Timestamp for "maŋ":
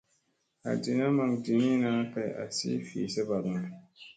1.17-1.29